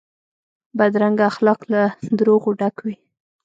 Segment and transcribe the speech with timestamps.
[0.77, 1.81] بدرنګه اخلاق له
[2.17, 2.95] دروغو ډک وي